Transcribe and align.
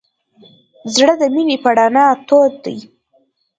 زړه 0.95 1.13
د 1.21 1.23
مینې 1.33 1.57
په 1.63 1.69
رڼا 1.77 2.05
تود 2.27 2.53
وي. 2.73 2.79